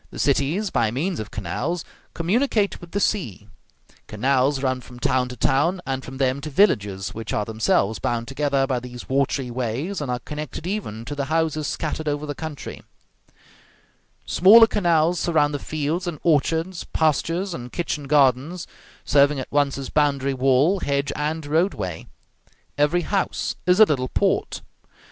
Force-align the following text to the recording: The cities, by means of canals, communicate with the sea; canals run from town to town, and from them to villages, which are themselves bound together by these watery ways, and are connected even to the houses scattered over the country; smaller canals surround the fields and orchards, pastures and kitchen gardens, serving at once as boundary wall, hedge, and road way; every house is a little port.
The 0.09 0.17
cities, 0.17 0.71
by 0.71 0.89
means 0.89 1.19
of 1.19 1.29
canals, 1.29 1.85
communicate 2.15 2.81
with 2.81 2.89
the 2.89 2.99
sea; 2.99 3.47
canals 4.07 4.63
run 4.63 4.81
from 4.81 4.97
town 4.97 5.29
to 5.29 5.35
town, 5.37 5.79
and 5.85 6.03
from 6.03 6.17
them 6.17 6.41
to 6.41 6.49
villages, 6.49 7.13
which 7.13 7.31
are 7.33 7.45
themselves 7.45 7.99
bound 7.99 8.27
together 8.27 8.65
by 8.65 8.79
these 8.79 9.07
watery 9.07 9.51
ways, 9.51 10.01
and 10.01 10.09
are 10.09 10.17
connected 10.17 10.65
even 10.65 11.05
to 11.05 11.13
the 11.13 11.25
houses 11.25 11.67
scattered 11.67 12.07
over 12.07 12.25
the 12.25 12.33
country; 12.33 12.81
smaller 14.25 14.65
canals 14.65 15.19
surround 15.19 15.53
the 15.53 15.59
fields 15.59 16.07
and 16.07 16.19
orchards, 16.23 16.83
pastures 16.83 17.53
and 17.53 17.71
kitchen 17.71 18.05
gardens, 18.05 18.65
serving 19.05 19.39
at 19.39 19.51
once 19.51 19.77
as 19.77 19.91
boundary 19.91 20.33
wall, 20.33 20.79
hedge, 20.79 21.11
and 21.15 21.45
road 21.45 21.75
way; 21.75 22.07
every 22.75 23.01
house 23.01 23.55
is 23.67 23.79
a 23.79 23.83
little 23.85 24.07
port. 24.09 24.61